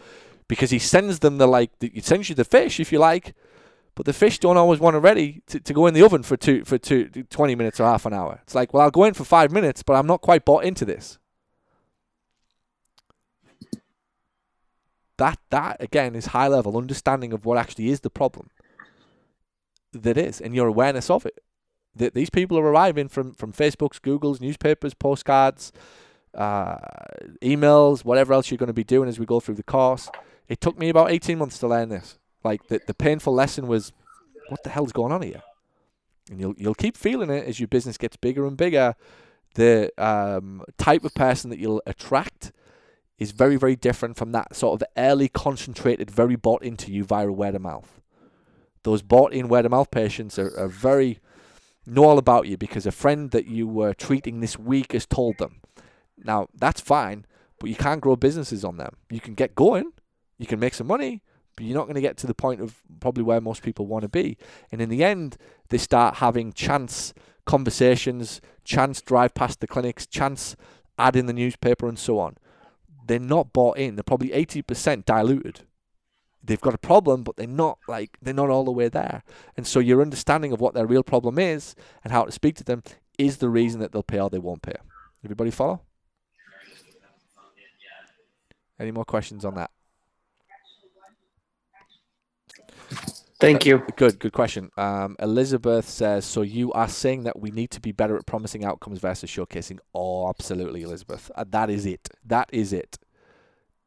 Because 0.48 0.70
he 0.70 0.78
sends 0.78 1.18
them 1.18 1.38
the 1.38 1.46
like 1.46 1.78
the, 1.80 1.90
he 1.92 2.00
sends 2.00 2.28
you 2.28 2.34
the 2.34 2.44
fish 2.44 2.80
if 2.80 2.90
you 2.92 2.98
like, 2.98 3.34
but 4.00 4.06
the 4.06 4.14
fish 4.14 4.38
don't 4.38 4.56
always 4.56 4.80
want 4.80 4.96
it 4.96 5.00
ready 5.00 5.42
to, 5.46 5.60
to 5.60 5.74
go 5.74 5.86
in 5.86 5.92
the 5.92 6.02
oven 6.02 6.22
for 6.22 6.34
two 6.34 6.64
for 6.64 6.78
two, 6.78 7.10
20 7.10 7.54
minutes 7.54 7.78
or 7.78 7.84
half 7.84 8.06
an 8.06 8.14
hour. 8.14 8.40
It's 8.44 8.54
like, 8.54 8.72
well, 8.72 8.82
I'll 8.82 8.90
go 8.90 9.04
in 9.04 9.12
for 9.12 9.24
five 9.24 9.52
minutes, 9.52 9.82
but 9.82 9.92
I'm 9.92 10.06
not 10.06 10.22
quite 10.22 10.46
bought 10.46 10.64
into 10.64 10.86
this. 10.86 11.18
That 15.18 15.38
that 15.50 15.82
again 15.82 16.14
is 16.14 16.28
high 16.28 16.48
level 16.48 16.78
understanding 16.78 17.34
of 17.34 17.44
what 17.44 17.58
actually 17.58 17.90
is 17.90 18.00
the 18.00 18.08
problem. 18.08 18.48
That 19.92 20.16
is, 20.16 20.40
and 20.40 20.54
your 20.54 20.68
awareness 20.68 21.10
of 21.10 21.26
it. 21.26 21.38
That 21.94 22.14
these 22.14 22.30
people 22.30 22.58
are 22.58 22.64
arriving 22.64 23.08
from 23.08 23.34
from 23.34 23.52
Facebook's, 23.52 23.98
Google's, 23.98 24.40
newspapers, 24.40 24.94
postcards, 24.94 25.72
uh, 26.34 26.76
emails, 27.42 28.02
whatever 28.02 28.32
else 28.32 28.50
you're 28.50 28.56
going 28.56 28.68
to 28.68 28.72
be 28.72 28.82
doing 28.82 29.10
as 29.10 29.18
we 29.18 29.26
go 29.26 29.40
through 29.40 29.56
the 29.56 29.62
course. 29.62 30.08
It 30.48 30.62
took 30.62 30.78
me 30.78 30.88
about 30.88 31.10
18 31.10 31.36
months 31.36 31.58
to 31.58 31.68
learn 31.68 31.90
this. 31.90 32.18
Like 32.42 32.68
the 32.68 32.80
the 32.86 32.94
painful 32.94 33.34
lesson 33.34 33.66
was, 33.66 33.92
what 34.48 34.62
the 34.62 34.70
hell's 34.70 34.92
going 34.92 35.12
on 35.12 35.22
here? 35.22 35.42
And 36.30 36.40
you'll 36.40 36.54
you'll 36.56 36.74
keep 36.74 36.96
feeling 36.96 37.30
it 37.30 37.46
as 37.46 37.60
your 37.60 37.68
business 37.68 37.98
gets 37.98 38.16
bigger 38.16 38.46
and 38.46 38.56
bigger. 38.56 38.94
The 39.54 39.90
um, 39.98 40.62
type 40.78 41.04
of 41.04 41.12
person 41.14 41.50
that 41.50 41.58
you'll 41.58 41.82
attract 41.86 42.52
is 43.18 43.32
very 43.32 43.56
very 43.56 43.76
different 43.76 44.16
from 44.16 44.32
that 44.32 44.54
sort 44.54 44.80
of 44.80 44.88
early 44.96 45.28
concentrated, 45.28 46.10
very 46.10 46.36
bought 46.36 46.62
into 46.62 46.92
you 46.92 47.04
via 47.04 47.30
word 47.30 47.54
of 47.54 47.62
mouth. 47.62 48.00
Those 48.82 49.02
bought 49.02 49.32
in 49.32 49.48
word 49.48 49.66
of 49.66 49.72
mouth 49.72 49.90
patients 49.90 50.38
are, 50.38 50.56
are 50.56 50.68
very 50.68 51.18
know 51.86 52.04
all 52.04 52.18
about 52.18 52.46
you 52.46 52.56
because 52.56 52.86
a 52.86 52.92
friend 52.92 53.30
that 53.32 53.46
you 53.46 53.66
were 53.66 53.94
treating 53.94 54.40
this 54.40 54.58
week 54.58 54.92
has 54.92 55.06
told 55.06 55.38
them. 55.38 55.60
Now 56.16 56.48
that's 56.54 56.80
fine, 56.80 57.26
but 57.58 57.68
you 57.70 57.76
can't 57.76 58.00
grow 58.00 58.16
businesses 58.16 58.64
on 58.64 58.76
them. 58.76 58.96
You 59.10 59.20
can 59.20 59.34
get 59.34 59.54
going, 59.54 59.92
you 60.38 60.46
can 60.46 60.60
make 60.60 60.74
some 60.74 60.86
money, 60.86 61.22
but 61.60 61.66
you're 61.66 61.76
not 61.76 61.84
going 61.84 61.94
to 61.94 62.00
get 62.00 62.16
to 62.16 62.26
the 62.26 62.32
point 62.32 62.62
of 62.62 62.80
probably 63.00 63.22
where 63.22 63.38
most 63.38 63.62
people 63.62 63.86
want 63.86 64.00
to 64.00 64.08
be. 64.08 64.38
And 64.72 64.80
in 64.80 64.88
the 64.88 65.04
end, 65.04 65.36
they 65.68 65.76
start 65.76 66.14
having 66.14 66.54
chance 66.54 67.12
conversations, 67.44 68.40
chance 68.64 69.02
drive 69.02 69.34
past 69.34 69.60
the 69.60 69.66
clinics, 69.66 70.06
chance 70.06 70.56
ad 70.98 71.16
in 71.16 71.26
the 71.26 71.34
newspaper, 71.34 71.86
and 71.86 71.98
so 71.98 72.18
on. 72.18 72.38
They're 73.06 73.18
not 73.18 73.52
bought 73.52 73.76
in. 73.76 73.96
They're 73.96 74.02
probably 74.02 74.30
80% 74.30 75.04
diluted. 75.04 75.66
they've 76.42 76.58
got 76.58 76.72
a 76.72 76.78
problem, 76.78 77.24
but 77.24 77.36
they're 77.36 77.46
not 77.46 77.76
like 77.86 78.16
they're 78.22 78.32
not 78.32 78.48
all 78.48 78.64
the 78.64 78.70
way 78.70 78.88
there. 78.88 79.22
And 79.54 79.66
so 79.66 79.80
your 79.80 80.00
understanding 80.00 80.52
of 80.54 80.62
what 80.62 80.72
their 80.72 80.86
real 80.86 81.02
problem 81.02 81.38
is 81.38 81.74
and 82.02 82.10
how 82.10 82.24
to 82.24 82.32
speak 82.32 82.56
to 82.56 82.64
them 82.64 82.82
is 83.18 83.36
the 83.36 83.50
reason 83.50 83.80
that 83.80 83.92
they'll 83.92 84.02
pay 84.02 84.18
or 84.18 84.30
they 84.30 84.38
won't 84.38 84.62
pay. 84.62 84.76
Everybody 85.22 85.50
follow? 85.50 85.82
Any 88.78 88.92
more 88.92 89.04
questions 89.04 89.44
on 89.44 89.56
that? 89.56 89.70
Thank 93.40 93.64
you. 93.64 93.82
Good, 93.96 94.18
good 94.18 94.34
question. 94.34 94.70
Um, 94.76 95.16
Elizabeth 95.18 95.88
says, 95.88 96.26
so 96.26 96.42
you 96.42 96.72
are 96.74 96.88
saying 96.88 97.22
that 97.22 97.40
we 97.40 97.50
need 97.50 97.70
to 97.70 97.80
be 97.80 97.90
better 97.90 98.16
at 98.18 98.26
promising 98.26 98.66
outcomes 98.66 98.98
versus 98.98 99.30
showcasing? 99.30 99.78
Oh, 99.94 100.28
absolutely, 100.28 100.82
Elizabeth. 100.82 101.30
Uh, 101.34 101.46
that 101.48 101.70
is 101.70 101.86
it. 101.86 102.10
That 102.22 102.50
is 102.52 102.74
it. 102.74 102.98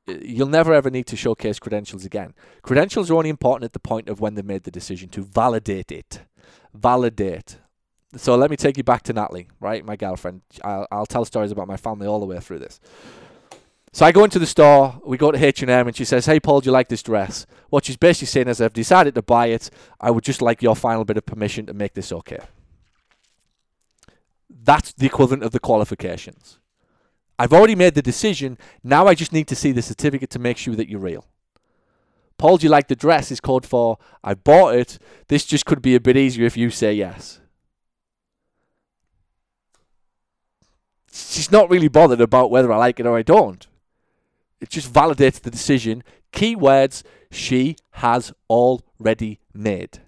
Uh, 0.10 0.16
You'll 0.24 0.48
never 0.48 0.74
ever 0.74 0.90
need 0.90 1.06
to 1.06 1.16
showcase 1.16 1.60
credentials 1.60 2.04
again. 2.04 2.34
Credentials 2.64 3.12
are 3.12 3.16
only 3.16 3.30
important 3.30 3.66
at 3.66 3.74
the 3.74 3.80
point 3.80 4.10
of 4.10 4.20
when 4.20 4.34
they 4.34 4.42
made 4.42 4.64
the 4.64 4.72
decision 4.72 5.08
to 5.10 5.22
validate 5.22 5.92
it. 5.92 6.22
Validate. 6.74 7.60
So 8.16 8.36
let 8.36 8.50
me 8.50 8.58
take 8.58 8.78
you 8.78 8.84
back 8.84 9.04
to 9.04 9.14
Natalie, 9.14 9.50
right? 9.60 9.86
My 9.86 9.96
girlfriend. 9.96 10.42
I'll, 10.64 10.88
I'll 10.92 11.06
tell 11.06 11.26
stories 11.26 11.52
about 11.52 11.68
my 11.68 11.78
family 11.78 12.08
all 12.08 12.20
the 12.20 12.26
way 12.26 12.40
through 12.40 12.60
this. 12.60 12.80
So 13.96 14.08
I 14.08 14.12
go 14.12 14.24
into 14.24 14.40
the 14.40 14.48
store, 14.48 15.00
we 15.06 15.18
go 15.18 15.32
to 15.32 15.46
H&M 15.46 15.70
and 15.70 15.96
she 15.96 16.04
says, 16.04 16.26
hey 16.26 16.40
Paul, 16.40 16.62
do 16.62 16.66
you 16.66 16.72
like 16.72 16.90
this 16.90 17.04
dress? 17.04 17.46
What 17.70 17.86
she's 17.86 17.96
basically 17.96 18.26
saying 18.26 18.48
is, 18.48 18.60
I've 18.60 18.74
decided 18.74 19.14
to 19.14 19.22
buy 19.22 19.48
it. 19.48 19.70
I 20.02 20.10
would 20.10 20.24
just 20.24 20.42
like 20.42 20.64
your 20.64 20.76
final 20.76 21.06
bit 21.06 21.16
of 21.16 21.28
permission 21.28 21.68
to 21.68 21.76
make 21.76 21.94
this 21.94 22.12
okay. 22.12 22.40
That's 24.50 24.94
the 24.94 25.06
equivalent 25.06 25.44
of 25.44 25.52
the 25.52 25.60
qualifications. 25.60 26.58
I've 27.38 27.54
already 27.54 27.76
made 27.76 27.94
the 27.94 28.02
decision. 28.02 28.58
Now 28.84 29.06
I 29.06 29.14
just 29.14 29.32
need 29.32 29.48
to 29.50 29.56
see 29.56 29.72
the 29.72 29.84
certificate 29.84 30.32
to 30.32 30.40
make 30.40 30.58
sure 30.58 30.76
that 30.76 30.90
you're 30.90 31.00
real. 31.00 31.26
Paul, 32.40 32.58
do 32.58 32.66
you 32.66 32.72
like 32.72 32.88
the 32.88 32.96
dress? 32.96 33.30
Is 33.30 33.40
called 33.40 33.66
for, 33.66 34.00
I 34.24 34.34
bought 34.34 34.74
it. 34.74 34.98
This 35.28 35.46
just 35.46 35.68
could 35.68 35.84
be 35.84 35.94
a 35.94 36.00
bit 36.00 36.18
easier 36.18 36.48
if 36.48 36.58
you 36.58 36.72
say 36.72 36.96
yes. 36.96 37.42
She's 41.12 41.52
not 41.52 41.70
really 41.70 41.90
bothered 41.90 42.22
about 42.22 42.50
whether 42.50 42.74
I 42.74 42.78
like 42.78 43.00
it 43.00 43.06
or 43.06 43.16
I 43.16 43.22
don't. 43.22 43.68
It 44.64 44.70
just 44.70 44.92
validates 44.92 45.42
the 45.42 45.52
decision. 45.52 46.06
Keywords 46.32 47.04
she 47.30 47.76
has 47.92 48.32
already 48.50 49.42
made. 49.54 50.00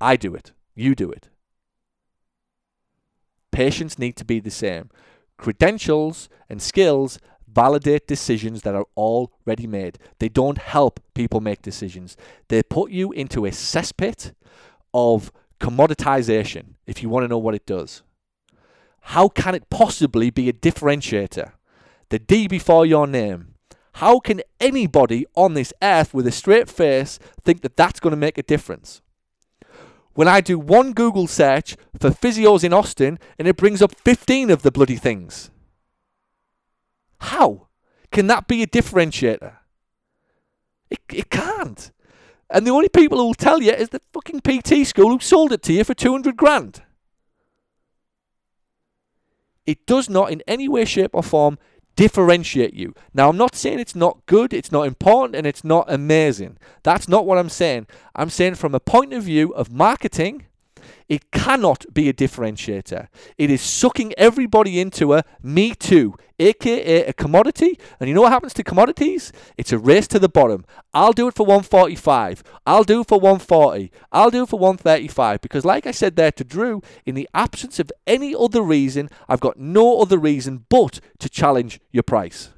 I 0.00 0.16
do 0.16 0.34
it. 0.34 0.52
You 0.74 0.94
do 0.94 1.10
it. 1.10 1.28
Patients 3.52 3.98
need 3.98 4.16
to 4.16 4.24
be 4.24 4.40
the 4.40 4.50
same. 4.50 4.88
Credentials 5.36 6.30
and 6.48 6.62
skills 6.62 7.18
validate 7.46 8.06
decisions 8.06 8.62
that 8.62 8.74
are 8.74 8.86
already 8.96 9.66
made. 9.66 9.98
They 10.20 10.30
don't 10.30 10.56
help 10.56 11.00
people 11.12 11.42
make 11.42 11.60
decisions. 11.60 12.16
They 12.48 12.62
put 12.62 12.92
you 12.92 13.12
into 13.12 13.44
a 13.44 13.50
cesspit 13.50 14.32
of 14.94 15.30
commoditization, 15.60 16.76
if 16.86 17.02
you 17.02 17.10
want 17.10 17.24
to 17.24 17.28
know 17.28 17.38
what 17.38 17.54
it 17.54 17.66
does. 17.66 18.02
How 19.02 19.28
can 19.28 19.54
it 19.54 19.68
possibly 19.68 20.30
be 20.30 20.48
a 20.48 20.54
differentiator? 20.54 21.52
The 22.08 22.18
D 22.18 22.48
before 22.48 22.86
your 22.86 23.06
name. 23.06 23.54
How 23.94 24.18
can 24.18 24.42
anybody 24.60 25.24
on 25.34 25.54
this 25.54 25.72
earth 25.80 26.12
with 26.12 26.26
a 26.26 26.32
straight 26.32 26.68
face 26.68 27.18
think 27.42 27.62
that 27.62 27.76
that's 27.76 28.00
going 28.00 28.10
to 28.10 28.16
make 28.16 28.38
a 28.38 28.42
difference? 28.42 29.00
When 30.14 30.28
I 30.28 30.40
do 30.40 30.58
one 30.58 30.92
Google 30.92 31.26
search 31.26 31.76
for 31.98 32.10
physios 32.10 32.64
in 32.64 32.72
Austin 32.72 33.18
and 33.38 33.48
it 33.48 33.56
brings 33.56 33.82
up 33.82 33.94
15 33.94 34.50
of 34.50 34.62
the 34.62 34.70
bloody 34.70 34.96
things. 34.96 35.50
How 37.20 37.68
can 38.12 38.26
that 38.28 38.46
be 38.46 38.62
a 38.62 38.66
differentiator? 38.66 39.56
It, 40.90 41.00
it 41.12 41.30
can't. 41.30 41.90
And 42.50 42.66
the 42.66 42.70
only 42.70 42.88
people 42.88 43.18
who 43.18 43.26
will 43.26 43.34
tell 43.34 43.62
you 43.62 43.72
is 43.72 43.88
the 43.88 44.00
fucking 44.12 44.40
PT 44.40 44.86
school 44.86 45.10
who 45.10 45.20
sold 45.20 45.52
it 45.52 45.62
to 45.64 45.72
you 45.72 45.84
for 45.84 45.94
200 45.94 46.36
grand. 46.36 46.82
It 49.66 49.86
does 49.86 50.10
not 50.10 50.30
in 50.30 50.42
any 50.46 50.68
way, 50.68 50.84
shape, 50.84 51.12
or 51.14 51.22
form 51.22 51.58
differentiate 51.96 52.74
you. 52.74 52.94
Now, 53.12 53.28
I'm 53.28 53.36
not 53.36 53.54
saying 53.54 53.78
it's 53.78 53.94
not 53.94 54.24
good, 54.26 54.52
it's 54.52 54.72
not 54.72 54.86
important, 54.86 55.36
and 55.36 55.46
it's 55.46 55.64
not 55.64 55.86
amazing. 55.88 56.58
That's 56.82 57.08
not 57.08 57.26
what 57.26 57.38
I'm 57.38 57.48
saying. 57.48 57.86
I'm 58.14 58.30
saying 58.30 58.56
from 58.56 58.74
a 58.74 58.80
point 58.80 59.12
of 59.12 59.24
view 59.24 59.52
of 59.54 59.72
marketing, 59.72 60.46
it 61.08 61.30
cannot 61.30 61.84
be 61.92 62.08
a 62.08 62.14
differentiator. 62.14 63.08
It 63.36 63.50
is 63.50 63.60
sucking 63.60 64.14
everybody 64.16 64.80
into 64.80 65.12
a 65.12 65.24
me 65.42 65.74
too, 65.74 66.14
aka 66.38 67.04
a 67.04 67.12
commodity. 67.12 67.78
And 68.00 68.08
you 68.08 68.14
know 68.14 68.22
what 68.22 68.32
happens 68.32 68.54
to 68.54 68.64
commodities? 68.64 69.30
It's 69.58 69.72
a 69.72 69.78
race 69.78 70.08
to 70.08 70.18
the 70.18 70.30
bottom. 70.30 70.64
I'll 70.94 71.12
do 71.12 71.28
it 71.28 71.34
for 71.34 71.44
145. 71.44 72.42
I'll 72.66 72.84
do 72.84 73.02
it 73.02 73.08
for 73.08 73.20
140. 73.20 73.92
I'll 74.12 74.30
do 74.30 74.44
it 74.44 74.48
for 74.48 74.58
135. 74.58 75.42
Because, 75.42 75.64
like 75.64 75.86
I 75.86 75.90
said 75.90 76.16
there 76.16 76.32
to 76.32 76.44
Drew, 76.44 76.80
in 77.04 77.14
the 77.14 77.28
absence 77.34 77.78
of 77.78 77.92
any 78.06 78.34
other 78.34 78.62
reason, 78.62 79.10
I've 79.28 79.40
got 79.40 79.58
no 79.58 80.00
other 80.00 80.18
reason 80.18 80.64
but 80.70 81.00
to 81.18 81.28
challenge 81.28 81.80
your 81.92 82.02
price. 82.02 82.50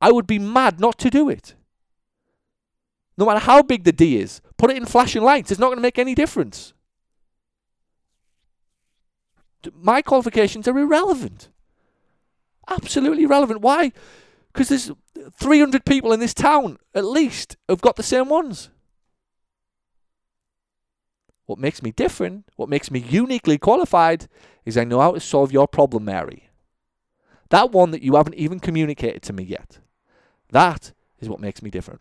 I 0.00 0.12
would 0.12 0.26
be 0.26 0.38
mad 0.38 0.78
not 0.80 0.98
to 0.98 1.10
do 1.10 1.28
it. 1.28 1.54
No 3.18 3.26
matter 3.26 3.40
how 3.40 3.62
big 3.62 3.84
the 3.84 3.92
D 3.92 4.18
is, 4.18 4.40
put 4.56 4.70
it 4.70 4.76
in 4.76 4.86
flashing 4.86 5.22
lights. 5.22 5.50
It's 5.50 5.60
not 5.60 5.66
going 5.66 5.76
to 5.76 5.82
make 5.82 5.98
any 5.98 6.14
difference 6.14 6.72
my 9.74 10.02
qualifications 10.02 10.66
are 10.68 10.78
irrelevant. 10.78 11.48
Absolutely 12.68 13.24
irrelevant. 13.24 13.60
Why? 13.60 13.92
Because 14.52 14.68
there's 14.68 14.92
300 15.34 15.84
people 15.84 16.12
in 16.12 16.20
this 16.20 16.34
town, 16.34 16.78
at 16.94 17.04
least, 17.04 17.56
have 17.68 17.80
got 17.80 17.96
the 17.96 18.02
same 18.02 18.28
ones. 18.28 18.70
What 21.46 21.58
makes 21.58 21.82
me 21.82 21.90
different, 21.90 22.44
what 22.56 22.68
makes 22.68 22.90
me 22.90 23.00
uniquely 23.00 23.58
qualified, 23.58 24.28
is 24.64 24.76
I 24.76 24.84
know 24.84 25.00
how 25.00 25.12
to 25.12 25.20
solve 25.20 25.52
your 25.52 25.66
problem, 25.66 26.04
Mary. 26.04 26.48
That 27.50 27.72
one 27.72 27.90
that 27.90 28.02
you 28.02 28.16
haven't 28.16 28.36
even 28.36 28.60
communicated 28.60 29.22
to 29.24 29.32
me 29.32 29.42
yet. 29.42 29.80
That 30.50 30.92
is 31.20 31.28
what 31.28 31.40
makes 31.40 31.62
me 31.62 31.70
different. 31.70 32.00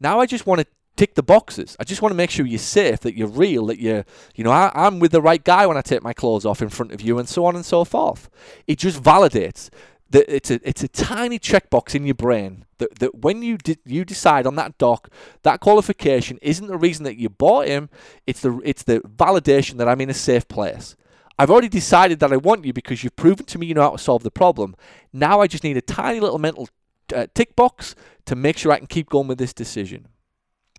Now 0.00 0.20
I 0.20 0.26
just 0.26 0.46
want 0.46 0.60
to 0.60 0.66
tick 0.98 1.14
the 1.14 1.22
boxes. 1.22 1.76
I 1.78 1.84
just 1.84 2.02
want 2.02 2.10
to 2.10 2.16
make 2.16 2.30
sure 2.30 2.44
you're 2.44 2.58
safe, 2.58 3.00
that 3.00 3.16
you're 3.16 3.28
real, 3.28 3.66
that 3.66 3.80
you're, 3.80 4.04
you 4.34 4.42
know, 4.42 4.50
I, 4.50 4.70
am 4.74 4.98
with 4.98 5.12
the 5.12 5.22
right 5.22 5.42
guy 5.42 5.64
when 5.64 5.76
I 5.76 5.80
take 5.80 6.02
my 6.02 6.12
clothes 6.12 6.44
off 6.44 6.60
in 6.60 6.68
front 6.68 6.92
of 6.92 7.00
you, 7.00 7.18
and 7.18 7.28
so 7.28 7.46
on 7.46 7.54
and 7.54 7.64
so 7.64 7.84
forth. 7.84 8.28
It 8.66 8.78
just 8.78 9.02
validates 9.02 9.70
that 10.10 10.24
it's 10.34 10.50
a 10.50 10.60
it's 10.68 10.82
a 10.82 10.88
tiny 10.88 11.38
checkbox 11.38 11.94
in 11.94 12.04
your 12.04 12.14
brain 12.14 12.64
that, 12.78 12.98
that 12.98 13.14
when 13.14 13.42
you 13.42 13.58
di- 13.58 13.78
you 13.84 14.04
decide 14.04 14.46
on 14.46 14.56
that 14.56 14.76
doc, 14.76 15.08
that 15.42 15.60
qualification 15.60 16.38
isn't 16.42 16.66
the 16.66 16.76
reason 16.76 17.04
that 17.04 17.16
you 17.16 17.28
bought 17.28 17.68
him. 17.68 17.88
It's 18.26 18.40
the 18.40 18.60
it's 18.64 18.82
the 18.82 19.00
validation 19.00 19.76
that 19.76 19.88
I'm 19.88 20.00
in 20.00 20.10
a 20.10 20.14
safe 20.14 20.48
place. 20.48 20.96
I've 21.38 21.50
already 21.50 21.68
decided 21.68 22.18
that 22.18 22.32
I 22.32 22.36
want 22.36 22.64
you 22.64 22.72
because 22.72 23.04
you've 23.04 23.14
proven 23.14 23.46
to 23.46 23.58
me 23.58 23.66
you 23.66 23.74
know 23.74 23.82
how 23.82 23.90
to 23.90 23.98
solve 23.98 24.24
the 24.24 24.30
problem. 24.32 24.74
Now 25.12 25.40
I 25.40 25.46
just 25.46 25.62
need 25.62 25.76
a 25.76 25.80
tiny 25.80 26.18
little 26.18 26.38
mental 26.38 26.68
uh, 27.14 27.28
tick 27.34 27.54
box 27.54 27.94
to 28.26 28.34
make 28.34 28.58
sure 28.58 28.72
I 28.72 28.78
can 28.78 28.88
keep 28.88 29.08
going 29.08 29.28
with 29.28 29.38
this 29.38 29.52
decision. 29.52 30.08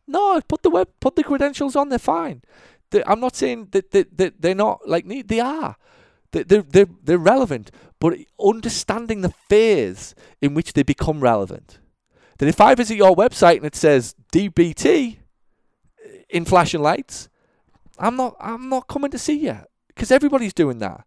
No, 0.09 0.41
put 0.47 0.63
the 0.63 0.71
web, 0.71 0.89
put 0.99 1.15
the 1.15 1.23
credentials 1.23 1.75
on. 1.75 1.89
They're 1.89 1.99
fine. 1.99 2.41
They're, 2.89 3.07
I'm 3.07 3.19
not 3.19 3.35
saying 3.35 3.67
that, 3.71 3.91
that, 3.91 4.17
that 4.17 4.41
they're 4.41 4.55
not 4.55 4.87
like. 4.87 5.05
They 5.07 5.39
are. 5.39 5.75
They're, 6.31 6.43
they're, 6.43 6.87
they're 7.03 7.17
relevant, 7.17 7.71
but 7.99 8.17
understanding 8.43 9.21
the 9.21 9.33
phase 9.49 10.15
in 10.41 10.53
which 10.53 10.73
they 10.73 10.83
become 10.83 11.21
relevant. 11.21 11.79
That 12.39 12.49
if 12.49 12.59
I 12.61 12.73
visit 12.75 12.97
your 12.97 13.15
website 13.15 13.57
and 13.57 13.65
it 13.65 13.75
says 13.75 14.15
DPT 14.33 15.17
eh, 16.05 16.09
in 16.29 16.45
flashing 16.45 16.81
lights, 16.81 17.29
I'm 17.99 18.15
not 18.15 18.35
I'm 18.39 18.69
not 18.69 18.87
coming 18.87 19.11
to 19.11 19.19
see 19.19 19.37
you 19.37 19.57
because 19.89 20.11
everybody's 20.11 20.53
doing 20.53 20.79
that. 20.79 21.05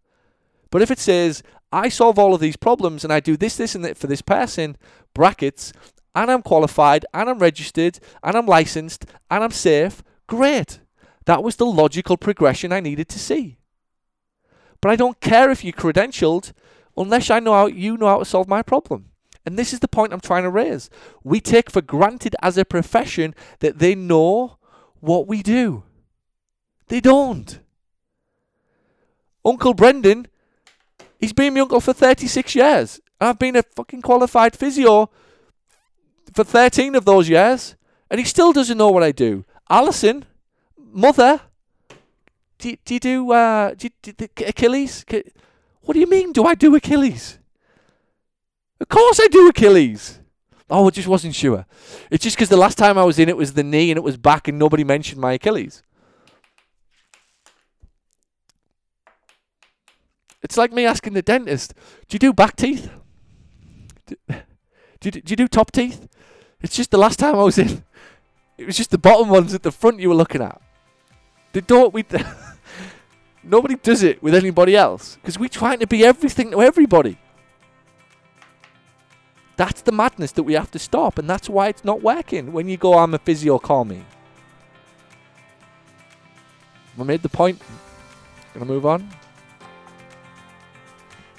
But 0.69 0.81
if 0.81 0.91
it 0.91 0.99
says 0.99 1.43
I 1.71 1.89
solve 1.89 2.19
all 2.19 2.33
of 2.33 2.39
these 2.39 2.55
problems 2.55 3.03
and 3.03 3.11
I 3.11 3.19
do 3.19 3.35
this, 3.35 3.57
this, 3.57 3.75
and 3.75 3.83
that 3.83 3.97
for 3.97 4.07
this 4.07 4.21
person, 4.21 4.77
brackets, 5.13 5.73
and 6.15 6.31
I'm 6.31 6.41
qualified 6.41 7.05
and 7.13 7.29
I'm 7.29 7.39
registered 7.39 7.99
and 8.23 8.35
I'm 8.35 8.45
licensed 8.45 9.05
and 9.29 9.43
I'm 9.43 9.51
safe, 9.51 10.03
great. 10.27 10.79
That 11.25 11.43
was 11.43 11.55
the 11.55 11.65
logical 11.65 12.17
progression 12.17 12.71
I 12.71 12.79
needed 12.79 13.09
to 13.09 13.19
see. 13.19 13.57
But 14.81 14.91
I 14.91 14.95
don't 14.95 15.21
care 15.21 15.49
if 15.49 15.63
you're 15.63 15.73
credentialed 15.73 16.51
unless 16.97 17.29
I 17.29 17.39
know 17.39 17.53
how 17.53 17.67
you 17.67 17.97
know 17.97 18.07
how 18.07 18.19
to 18.19 18.25
solve 18.25 18.47
my 18.47 18.61
problem. 18.61 19.09
And 19.45 19.57
this 19.57 19.73
is 19.73 19.79
the 19.79 19.87
point 19.87 20.13
I'm 20.13 20.21
trying 20.21 20.43
to 20.43 20.49
raise. 20.49 20.89
We 21.23 21.39
take 21.41 21.69
for 21.69 21.81
granted 21.81 22.35
as 22.41 22.57
a 22.57 22.65
profession 22.65 23.35
that 23.59 23.79
they 23.79 23.95
know 23.95 24.57
what 24.99 25.27
we 25.27 25.41
do. 25.41 25.83
They 26.87 27.01
don't. 27.01 27.59
Uncle 29.45 29.73
Brendan, 29.73 30.27
he's 31.19 31.33
been 31.33 31.53
my 31.53 31.61
uncle 31.61 31.81
for 31.81 31.93
36 31.93 32.55
years. 32.55 33.01
I've 33.19 33.39
been 33.39 33.55
a 33.55 33.63
fucking 33.63 34.01
qualified 34.01 34.55
physio 34.55 35.09
for 36.33 36.43
13 36.43 36.95
of 36.95 37.05
those 37.05 37.29
years, 37.29 37.75
and 38.09 38.19
he 38.19 38.25
still 38.25 38.53
doesn't 38.53 38.77
know 38.77 38.89
what 38.89 39.03
I 39.03 39.11
do. 39.11 39.45
Alison, 39.69 40.25
mother, 40.77 41.41
do, 42.57 42.75
do 42.85 42.93
you 42.93 42.99
do, 42.99 43.31
uh, 43.31 43.73
do, 43.73 43.89
you, 44.05 44.13
do 44.13 44.27
Achilles? 44.45 45.05
What 45.81 45.93
do 45.93 45.99
you 45.99 46.07
mean, 46.07 46.31
do 46.31 46.45
I 46.45 46.55
do 46.55 46.75
Achilles? 46.75 47.39
Of 48.79 48.89
course 48.89 49.19
I 49.19 49.27
do 49.27 49.47
Achilles. 49.47 50.19
Oh, 50.69 50.87
I 50.87 50.89
just 50.89 51.07
wasn't 51.07 51.35
sure. 51.35 51.65
It's 52.09 52.23
just 52.23 52.35
because 52.35 52.49
the 52.49 52.57
last 52.57 52.77
time 52.77 52.97
I 52.97 53.03
was 53.03 53.19
in, 53.19 53.29
it 53.29 53.37
was 53.37 53.53
the 53.53 53.63
knee 53.63 53.91
and 53.91 53.97
it 53.97 54.03
was 54.03 54.17
back, 54.17 54.47
and 54.47 54.57
nobody 54.57 54.83
mentioned 54.83 55.21
my 55.21 55.33
Achilles. 55.33 55.83
It's 60.41 60.57
like 60.57 60.73
me 60.73 60.85
asking 60.85 61.13
the 61.13 61.21
dentist, 61.21 61.73
"Do 62.07 62.15
you 62.15 62.19
do 62.19 62.33
back 62.33 62.55
teeth? 62.55 62.89
Do, 64.05 64.15
do, 64.27 64.35
you, 65.03 65.11
do 65.11 65.31
you 65.31 65.35
do 65.35 65.47
top 65.47 65.71
teeth?" 65.71 66.07
It's 66.63 66.75
just 66.75 66.91
the 66.91 66.97
last 66.97 67.19
time 67.19 67.35
I 67.35 67.43
was 67.43 67.57
in. 67.57 67.83
It 68.57 68.65
was 68.65 68.77
just 68.77 68.91
the 68.91 68.97
bottom 68.97 69.29
ones 69.29 69.53
at 69.53 69.63
the 69.63 69.71
front 69.71 69.99
you 69.99 70.09
were 70.09 70.15
looking 70.15 70.41
at. 70.41 70.61
They 71.51 71.61
don't. 71.61 71.93
We 71.93 72.05
nobody 73.43 73.75
does 73.75 74.01
it 74.01 74.23
with 74.23 74.33
anybody 74.33 74.75
else 74.75 75.17
because 75.17 75.37
we're 75.37 75.49
trying 75.49 75.79
to 75.79 75.87
be 75.87 76.05
everything 76.05 76.51
to 76.51 76.61
everybody. 76.61 77.17
That's 79.55 79.81
the 79.81 79.91
madness 79.91 80.31
that 80.31 80.43
we 80.43 80.53
have 80.53 80.71
to 80.71 80.79
stop, 80.79 81.19
and 81.19 81.29
that's 81.29 81.47
why 81.47 81.67
it's 81.67 81.83
not 81.83 82.01
working. 82.01 82.53
When 82.53 82.67
you 82.67 82.77
go, 82.77 82.97
I'm 82.97 83.13
a 83.13 83.19
physio, 83.19 83.59
call 83.59 83.85
me. 83.85 84.03
I 86.99 87.03
made 87.03 87.21
the 87.21 87.29
point. 87.29 87.61
Gonna 88.53 88.65
move 88.65 88.85
on. 88.85 89.09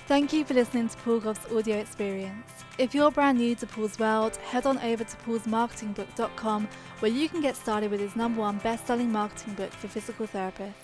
Thank 0.06 0.32
you 0.32 0.44
for 0.44 0.54
listening 0.54 0.88
to 0.88 0.96
Paul 0.98 1.20
Gough's 1.20 1.38
audio 1.50 1.78
experience. 1.78 2.63
If 2.76 2.92
you're 2.92 3.12
brand 3.12 3.38
new 3.38 3.54
to 3.54 3.66
Paul's 3.68 4.00
world, 4.00 4.34
head 4.36 4.66
on 4.66 4.78
over 4.78 5.04
to 5.04 5.16
paulsmarketingbook.com 5.18 6.68
where 6.98 7.12
you 7.12 7.28
can 7.28 7.40
get 7.40 7.54
started 7.54 7.88
with 7.92 8.00
his 8.00 8.16
number 8.16 8.40
one 8.40 8.58
best-selling 8.58 9.12
marketing 9.12 9.54
book 9.54 9.70
for 9.70 9.86
physical 9.86 10.26
therapists. 10.26 10.83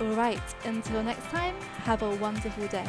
Alright, 0.00 0.40
until 0.64 1.02
next 1.02 1.24
time, 1.30 1.56
have 1.82 2.02
a 2.02 2.14
wonderful 2.16 2.68
day. 2.68 2.86